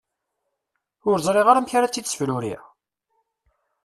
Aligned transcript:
Ur 1.09 1.17
ẓriɣ 1.25 1.47
ara 1.47 1.59
amek 1.61 1.73
ara 1.77 1.87
tt-id-ssefruriɣ? 1.89 2.61